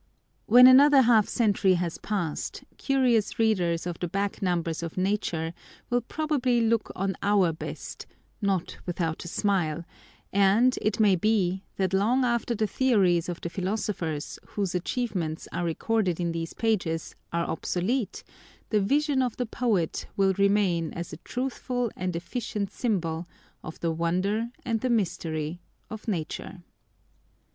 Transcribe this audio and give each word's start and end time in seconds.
When 0.47 0.65
another 0.65 1.03
half 1.03 1.27
century 1.29 1.75
has 1.75 1.99
passed, 1.99 2.63
curious 2.77 3.37
readers 3.37 3.85
of 3.85 3.99
the 3.99 4.07
back 4.07 4.41
numbers 4.41 4.81
of 4.81 4.97
Nature 4.97 5.53
will 5.91 6.01
probably 6.01 6.59
look 6.59 6.91
on 6.95 7.15
our 7.21 7.53
best, 7.53 8.07
“not 8.41 8.77
without 8.87 9.23
a 9.23 9.27
smile;” 9.27 9.85
and, 10.33 10.75
it 10.81 10.99
may 10.99 11.15
be, 11.15 11.61
that 11.75 11.93
long 11.93 12.25
after 12.25 12.55
the 12.55 12.65
theories 12.65 13.29
of 13.29 13.41
the 13.41 13.49
philosophers 13.51 14.39
whose 14.47 14.73
achievements 14.73 15.47
are 15.51 15.63
recorded 15.65 16.19
in 16.19 16.31
these 16.31 16.53
pages, 16.53 17.13
are 17.31 17.45
obsolete, 17.47 18.23
the 18.69 18.81
vision 18.81 19.21
of 19.21 19.37
the 19.37 19.45
poet 19.45 20.07
will 20.17 20.33
remain 20.33 20.91
as 20.93 21.13
a 21.13 21.17
truthful 21.17 21.91
and 21.95 22.15
efficient 22.15 22.71
symbol 22.71 23.27
of 23.63 23.79
the 23.81 23.91
wonder 23.91 24.49
and 24.65 24.81
the 24.81 24.89
mystery 24.89 25.61
of 25.91 26.07
Nature. 26.07 26.63